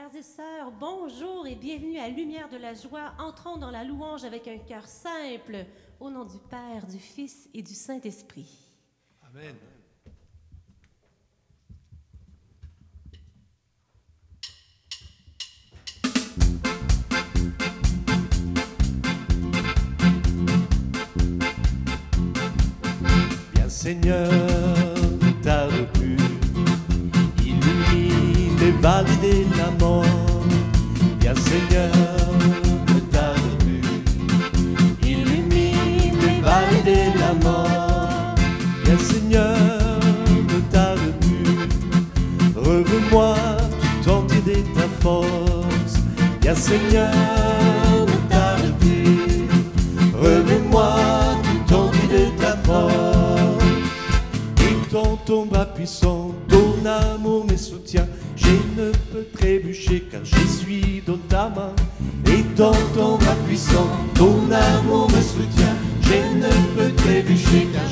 [0.00, 3.12] Frères et sœurs, bonjour et bienvenue à Lumière de la joie.
[3.18, 5.66] Entrons dans la louange avec un cœur simple,
[5.98, 8.48] au nom du Père, du Fils et du Saint-Esprit.
[9.28, 9.54] Amen.
[23.52, 24.19] Bien Seigneur,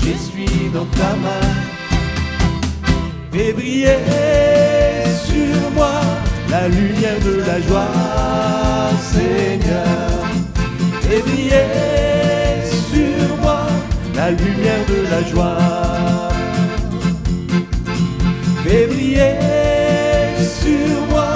[0.00, 1.48] je suis dans ta main.
[3.32, 3.98] Fais briller
[5.24, 6.00] sur moi
[6.50, 10.24] la lumière de la joie, Seigneur.
[11.02, 11.66] Fais briller
[12.91, 13.66] sur moi
[14.14, 16.30] la lumière de la joie.
[18.64, 19.36] Fais briller
[20.60, 21.28] sur moi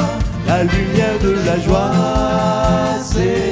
[0.46, 1.92] la lumière de la joie,
[3.02, 3.51] Seigneur.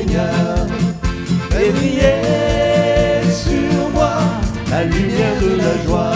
[4.71, 6.13] La lumière de la joie.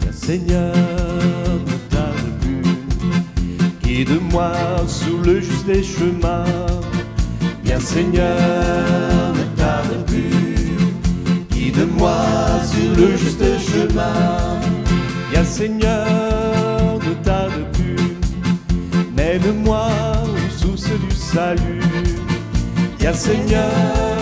[0.00, 0.74] Bien, Seigneur,
[1.66, 2.62] ne tarde plus.
[3.82, 4.52] Guide-moi
[4.86, 6.44] sur le juste des chemins.
[7.64, 10.76] Bien Seigneur, ne tarde plus.
[11.50, 12.16] Guide-moi
[12.72, 14.60] sur le juste chemin.
[15.30, 18.16] Bien Seigneur, ne tarde plus.
[19.16, 19.88] Mène-moi
[20.24, 21.82] aux sources du salut.
[22.98, 24.19] Bien Seigneur.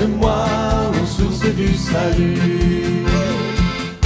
[0.00, 0.46] Mène-moi
[0.90, 3.04] aux sources du salut.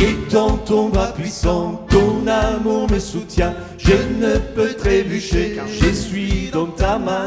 [0.01, 3.55] Et dans ton bras puissant, ton amour me soutient.
[3.79, 7.27] Je ne peux trébucher car je suis dans ta main.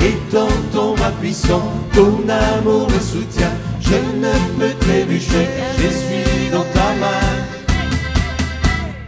[0.00, 1.62] Et dans ton bras puissant,
[1.94, 3.52] ton amour me soutient.
[3.80, 7.24] Je ne peux trébucher car je suis dans ta main.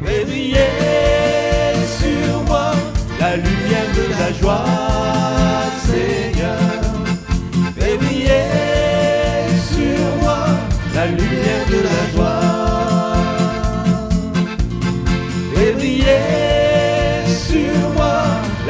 [0.00, 0.70] Briller
[1.98, 2.72] sur moi
[3.18, 4.64] la lumière de la joie,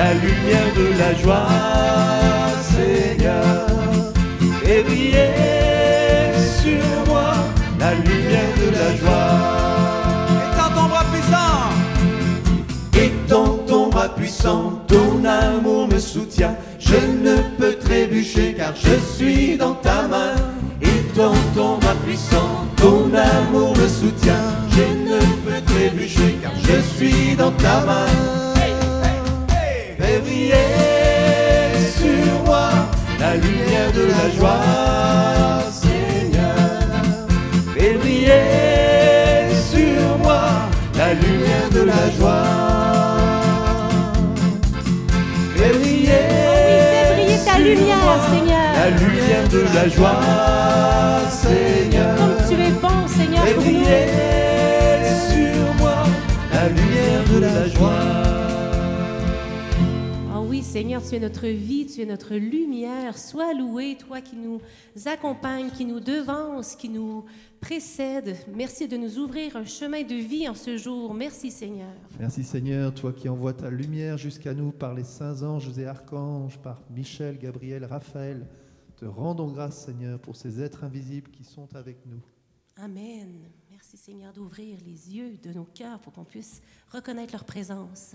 [0.00, 1.49] la lumière de la joie,
[2.72, 3.66] Seigneur.
[4.62, 5.33] Fais briller
[6.61, 7.33] sur moi
[7.78, 9.33] la lumière de la joie.
[10.41, 11.61] Et dans ton bras puissant,
[13.03, 16.55] Et dans ton bras puissant, ton amour me soutient.
[16.78, 20.34] Je ne peux trébucher car je suis dans ta main.
[20.81, 23.00] Et dans ton bras puissant, ton
[23.37, 24.47] amour me soutient.
[24.77, 28.09] Je ne peux trébucher car je suis dans ta main.
[33.80, 36.54] Lumière de la joie, Seigneur.
[37.74, 40.42] Fais briller sur moi
[40.96, 42.42] la lumière de la joie.
[45.56, 48.70] Fais briller, Fais briller ta sur lumière, moi Seigneur.
[48.74, 50.20] La lumière de la joie,
[51.30, 52.16] Seigneur.
[52.16, 54.39] Comme tu es bon, Seigneur, Fais pour nous.
[60.70, 63.19] Seigneur, tu es notre vie, tu es notre lumière.
[63.19, 64.60] Sois loué, toi qui nous
[65.04, 67.25] accompagne, qui nous devance, qui nous
[67.60, 68.36] précède.
[68.54, 71.12] Merci de nous ouvrir un chemin de vie en ce jour.
[71.12, 71.92] Merci, Seigneur.
[72.20, 76.56] Merci Seigneur, toi qui envoies ta lumière jusqu'à nous par les saints anges et archanges,
[76.60, 78.47] par Michel, Gabriel, Raphaël.
[78.94, 82.22] Te rendons grâce Seigneur pour ces êtres invisibles qui sont avec nous.
[82.76, 83.41] Amen.
[83.72, 86.62] Merci, Seigneur, d'ouvrir les yeux de nos cœurs pour qu'on puisse
[86.93, 88.14] reconnaître leur présence.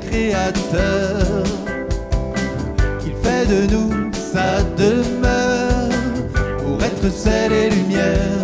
[0.11, 1.43] Créateur,
[2.99, 5.87] qu'il fait de nous sa demeure
[6.59, 8.43] pour être sel et lumière.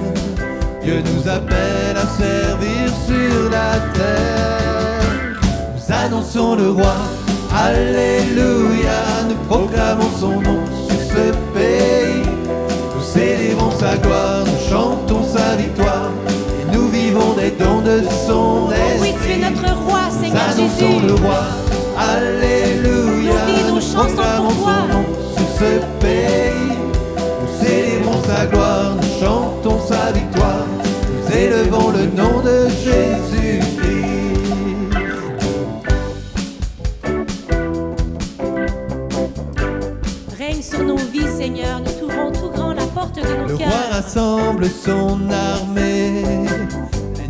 [0.81, 5.42] Dieu nous appelle à servir sur la terre.
[5.75, 6.96] Nous annonçons le roi,
[7.54, 12.24] Alléluia, nous proclamons son nom sur ce pays.
[12.96, 16.12] Nous célébrons sa gloire, nous chantons sa victoire,
[16.62, 18.87] et nous vivons des dons de son esprit.
[19.38, 21.06] Es notre roi, Seigneur Jésus.
[21.07, 21.44] le roi,
[21.98, 24.74] Alléluia, Nos vies, nos chansons proclamons pour toi.
[24.81, 25.06] son nom
[25.36, 26.78] sur ce pays.
[27.42, 33.98] Nous célébrons sa gloire, nous chantons sa victoire, nous élevons le nom de Jésus-Christ.
[40.38, 41.80] Règne sur nos vies, Seigneur.
[41.80, 43.90] Nous t'ouvrons tout grand la porte de Le nos roi cœurs.
[43.92, 46.24] rassemble son armée,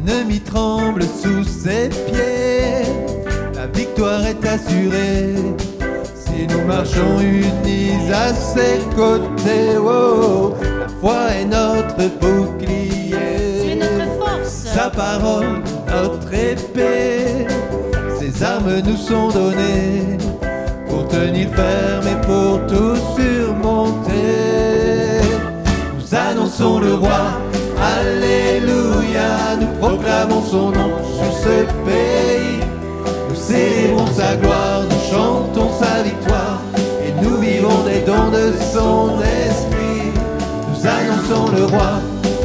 [0.07, 2.87] l'ennemi tremble sous ses pieds,
[3.53, 5.35] la victoire est assurée.
[6.15, 13.75] Si nous marchons unis à ses côtés, oh, la foi est notre Tu es bouclier.
[13.75, 14.67] notre force.
[14.73, 17.47] Sa parole, notre épée,
[18.19, 20.17] ses armes nous sont données
[20.87, 24.07] pour tenir ferme et pour tout surmonter.
[25.97, 27.39] Nous annonçons le roi,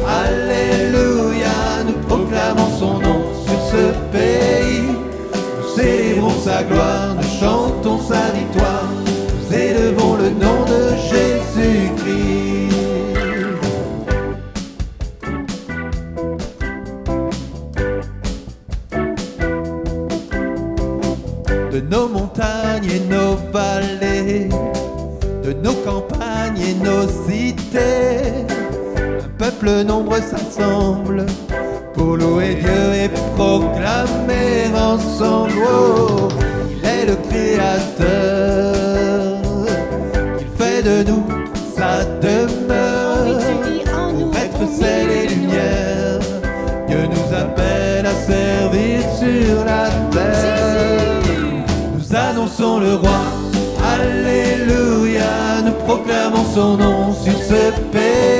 [0.07, 4.87] Alléluia, nous proclamons son nom sur ce pays.
[5.57, 12.43] Nous célébrons sa gloire, nous chantons sa victoire, nous élevons le nom de Jésus-Christ.
[21.71, 24.47] de nos montagnes et nos vallées,
[25.43, 28.45] de nos campagnes et nos cités.
[29.43, 31.25] Peuple nombreux s'assemble
[31.93, 35.51] pour louer Dieu et proclamer ensemble.
[35.69, 36.29] Oh,
[36.71, 38.73] il est le Créateur,
[40.39, 41.25] il fait de nous
[41.75, 43.41] sa demeure.
[44.17, 46.19] Pour être milieu et lumière,
[46.87, 51.21] Dieu nous appelle à servir sur la terre.
[51.93, 53.19] Nous annonçons le roi,
[53.93, 58.32] Alléluia, nous proclamons son nom sur ce pays.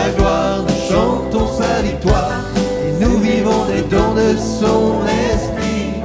[0.00, 2.40] Sa gloire, nous chantons sa victoire,
[3.00, 6.00] nous vivons des dons de son esprit.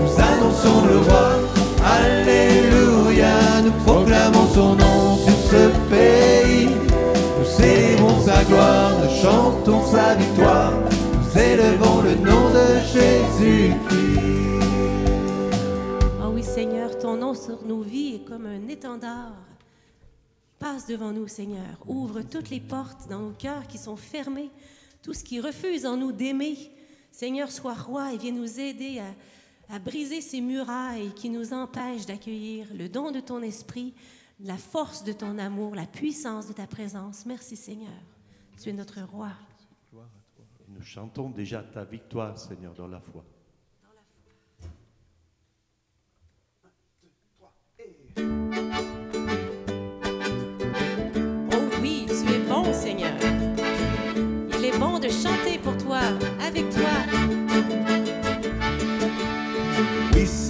[0.00, 1.28] Nous annonçons le roi,
[1.84, 6.70] Alléluia, nous proclamons son nom sur ce pays.
[7.38, 10.72] Nous célébrons sa gloire, nous chantons sa victoire,
[11.12, 14.58] nous élevons le nom de Jésus-Christ.
[16.22, 19.53] Oh oui, Seigneur, ton nom sur nos vies est comme un étendard.
[20.74, 21.78] Devant nous, Seigneur.
[21.86, 24.50] Ouvre toutes les portes dans nos cœurs qui sont fermées,
[25.02, 26.56] tout ce qui refuse en nous d'aimer.
[27.12, 29.00] Seigneur, sois roi et viens nous aider
[29.68, 33.94] à briser ces murailles qui nous empêchent d'accueillir le don de ton esprit,
[34.40, 37.24] la force de ton amour, la puissance de ta présence.
[37.24, 38.02] Merci, Seigneur.
[38.60, 39.30] Tu es notre roi.
[40.68, 43.24] Nous chantons déjà ta victoire, Seigneur, dans la foi.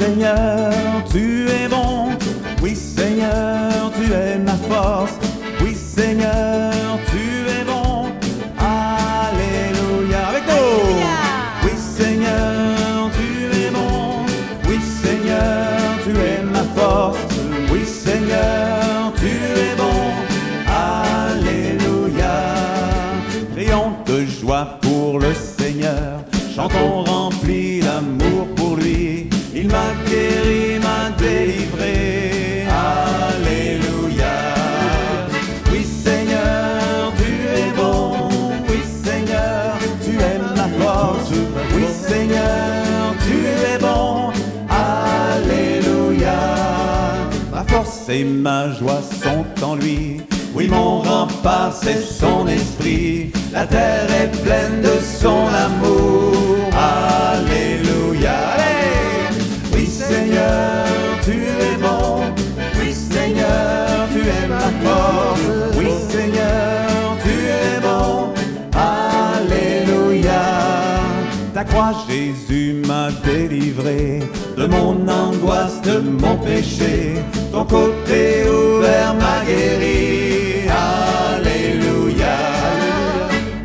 [0.04, 0.70] Seigneur,
[1.10, 1.43] tu
[29.74, 30.04] lui.
[30.04, 32.66] Il m'a guéri, m'a délivré.
[32.68, 34.36] Alléluia.
[35.70, 38.28] Oui Seigneur, tu es bon.
[38.68, 41.30] Oui Seigneur, tu es ma force.
[41.74, 44.32] Oui Seigneur, tu es bon.
[44.68, 46.40] Alléluia.
[47.52, 50.20] Ma force et ma joie sont en lui.
[50.54, 53.32] Oui, mon rempart, c'est son esprit.
[53.52, 56.33] La terre est pleine de son amour.
[72.34, 74.20] Jésus m'a délivré
[74.56, 77.14] de mon angoisse, de mon péché.
[77.52, 80.68] Ton côté ouvert m'a guéri.
[80.68, 82.36] Alléluia.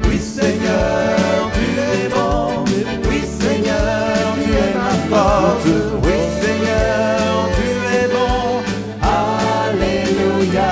[0.07, 2.63] Oui Seigneur, tu es bon.
[3.09, 5.65] Oui Seigneur, tu es ma force.
[6.03, 8.61] Oui Seigneur, tu es bon.
[9.71, 10.71] Alléluia.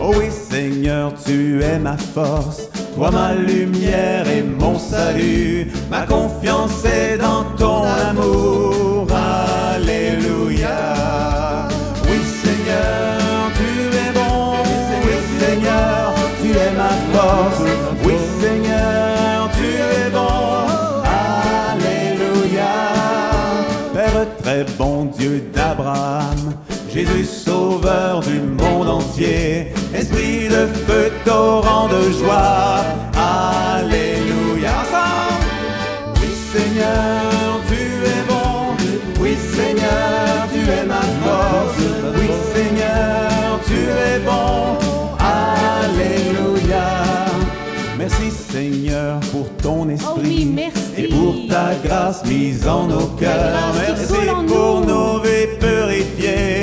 [0.00, 2.68] Oh oui Seigneur, tu es ma force
[2.98, 5.70] toi ma lumière et mon salut.
[5.88, 9.06] Ma confiance est dans ton amour.
[9.74, 10.80] Alléluia.
[12.08, 13.70] Oui Seigneur, tu
[14.04, 14.56] es bon.
[15.04, 16.12] Oui Seigneur,
[16.42, 17.70] tu es ma force.
[18.04, 20.34] Oui Seigneur, tu es bon.
[21.70, 22.74] Alléluia.
[23.94, 26.54] Père très bon Dieu d'Abraham,
[27.08, 32.84] Jésus sauveur du monde entier, Esprit de feu, torrent de joie.
[33.16, 34.72] Alléluia.
[36.20, 38.76] Oui Seigneur, tu es bon.
[39.20, 41.78] Oui Seigneur, tu es ma force.
[42.16, 44.76] Oui Seigneur, tu es bon.
[45.18, 46.84] Alléluia.
[47.96, 50.12] Merci Seigneur pour ton esprit.
[50.14, 50.80] Oh oui, merci.
[50.96, 53.74] Et pour ta grâce mise en nos cœurs.
[53.86, 54.86] Merci pour nous.
[54.86, 56.57] nos vies purifiées.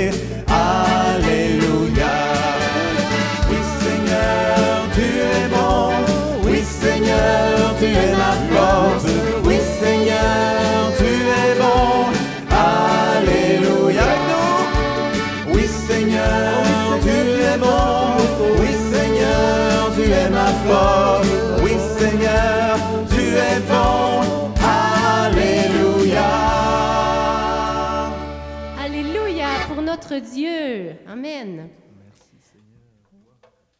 [30.19, 30.95] Dieu.
[31.07, 31.69] Amen.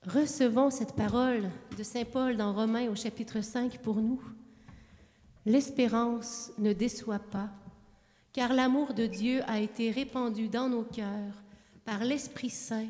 [0.06, 4.22] Recevons cette parole de Saint Paul dans Romains au chapitre 5 pour nous.
[5.46, 7.50] L'espérance ne déçoit pas,
[8.34, 11.44] car l'amour de Dieu a été répandu dans nos cœurs
[11.86, 12.88] par l'Esprit Saint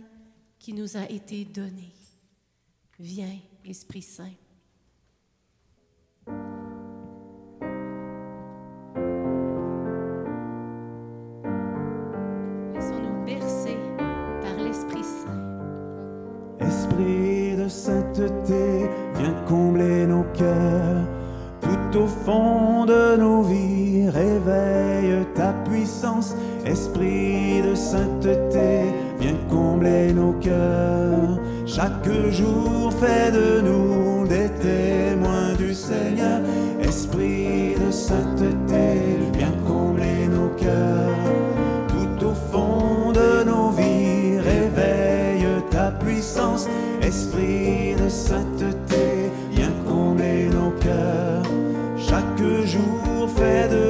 [0.60, 1.94] qui nous a été donné.
[3.00, 4.34] Viens, Esprit Saint.
[31.66, 36.40] Chaque jour, fais de nous des témoins du Seigneur.
[36.82, 41.18] Esprit de sainteté, viens combler nos cœurs.
[41.88, 46.68] Tout au fond de nos vies, réveille ta puissance,
[47.02, 51.44] Esprit de sainteté, viens combler nos cœurs.
[51.98, 53.85] Chaque jour, fais de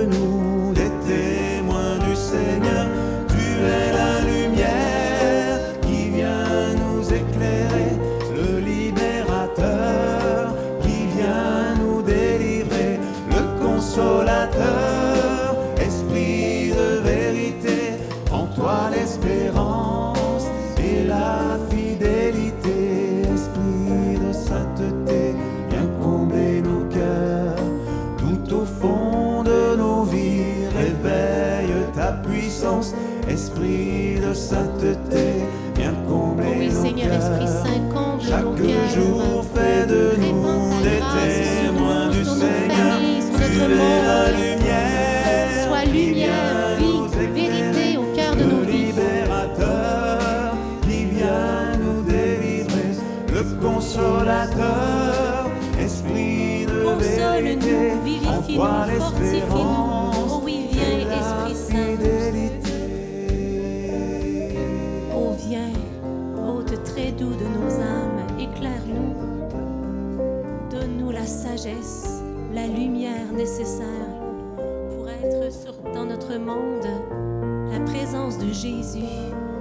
[73.35, 73.85] nécessaire
[74.95, 76.85] pour être sur- dans notre monde
[77.71, 79.03] la présence de Jésus,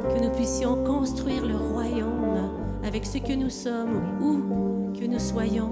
[0.08, 2.50] que nous puissions construire le royaume
[2.86, 5.70] avec ce que nous sommes, où que nous soyons,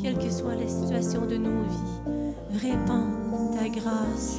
[0.00, 2.68] quelle que soit la situation de nos vies.
[2.68, 4.38] Répands ta grâce.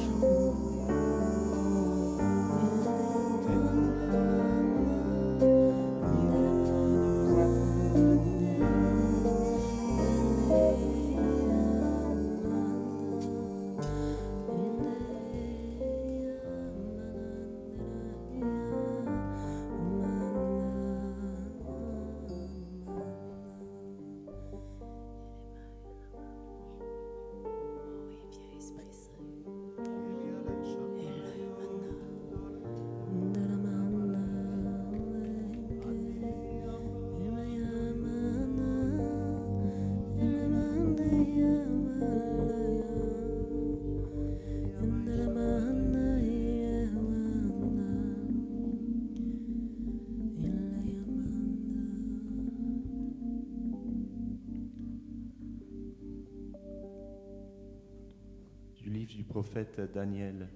[58.94, 60.48] Livre du prophète Daniel.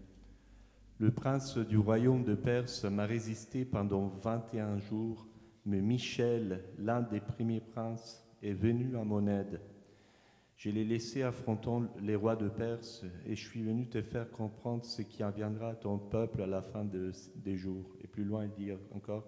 [1.00, 5.26] Le prince du royaume de Perse m'a résisté pendant 21 jours,
[5.66, 9.60] mais Michel, l'un des premiers princes, est venu à mon aide.
[10.56, 14.84] Je l'ai laissé affrontant les rois de Perse, et je suis venu te faire comprendre
[14.84, 17.96] ce qui adviendra à ton peuple à la fin de- des jours.
[18.04, 19.24] Et plus loin, il dit encore,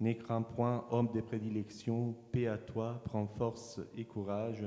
[0.00, 4.64] N'aie crains point, homme des prédilections, paix à toi, prends force et courage.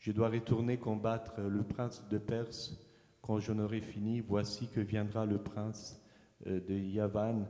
[0.00, 2.78] Je dois retourner combattre le prince de Perse.
[3.20, 6.02] Quand j'en aurai fini, voici que viendra le prince
[6.46, 7.46] euh, de Yavan.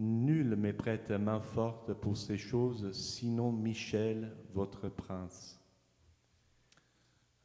[0.00, 5.60] Nul ne prête main forte pour ces choses, sinon Michel, votre prince.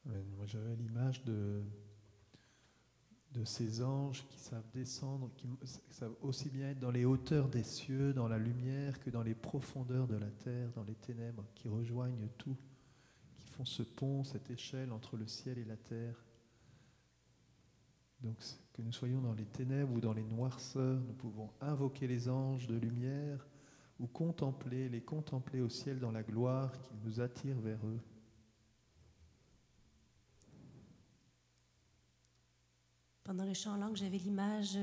[0.06, 1.62] Moi, j'avais l'image de,
[3.34, 5.48] de ces anges qui savent descendre, qui
[5.92, 9.36] savent aussi bien être dans les hauteurs des cieux, dans la lumière, que dans les
[9.36, 12.58] profondeurs de la terre, dans les ténèbres, qui rejoignent tout,
[13.66, 16.26] ce pont, cette échelle entre le ciel et la terre.
[18.22, 18.38] Donc,
[18.74, 22.68] que nous soyons dans les ténèbres ou dans les noirceurs, nous pouvons invoquer les anges
[22.68, 23.48] de lumière
[24.00, 28.00] ou contempler, les contempler au ciel dans la gloire qui nous attire vers eux.
[33.24, 34.78] Pendant le chant langue, j'avais l'image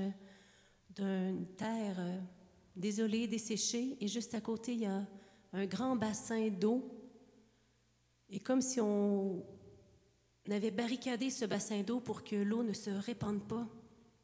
[0.95, 1.99] d'une terre
[2.77, 5.07] désolée, desséchée, et juste à côté, il y a
[5.53, 6.96] un grand bassin d'eau.
[8.31, 9.45] Et comme si on
[10.51, 13.69] avait barricadé ce bassin d'eau pour que l'eau ne se répande pas,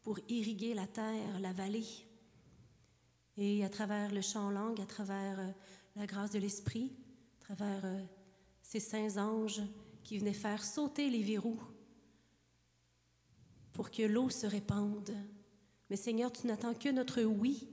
[0.03, 1.87] pour irriguer la terre, la vallée.
[3.37, 5.51] Et à travers le chant langue, à travers euh,
[5.97, 6.93] la grâce de l'Esprit,
[7.41, 8.03] à travers euh,
[8.63, 9.63] ces saints anges
[10.03, 11.61] qui venaient faire sauter les verrous
[13.73, 15.15] pour que l'eau se répande.
[15.88, 17.69] Mais Seigneur, tu n'attends que notre oui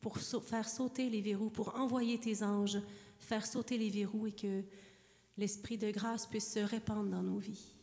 [0.00, 2.78] pour faire sauter les verrous, pour envoyer tes anges,
[3.18, 4.64] faire sauter les verrous et que
[5.36, 7.74] l'Esprit de grâce puisse se répandre dans nos vies.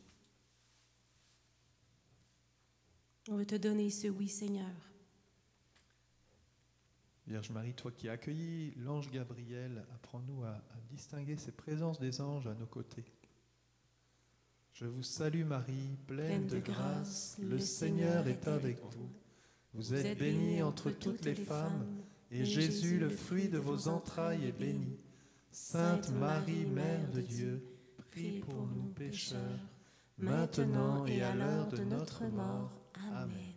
[3.30, 4.72] On veut te donner ce oui, Seigneur.
[7.28, 12.22] Vierge Marie, toi qui as accueilli l'ange Gabriel, apprends-nous à, à distinguer ces présences des
[12.22, 13.06] anges à nos côtés.
[14.80, 19.10] Je vous salue Marie, pleine, de, grâce, le Seigneur est avec vous.
[19.74, 21.86] Vous êtes bénie entre toutes les femmes,
[22.32, 24.98] et Jésus, le fruit de vos entrailles, est béni.
[25.52, 27.64] Sainte Marie, Mère de Dieu,
[28.12, 29.60] prie pour nous pécheurs,
[30.18, 32.72] maintenant et à l'heure de notre mort.
[33.14, 33.54] Amen.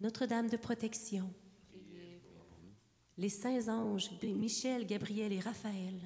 [0.00, 1.32] Notre-Dame de protection,
[3.16, 6.00] les saints anges de Michel, Gabriel et Raphaël,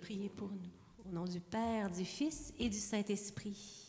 [0.00, 0.70] priez pour nous.
[1.04, 3.87] Au nom du Père, du Fils et du Saint-Esprit.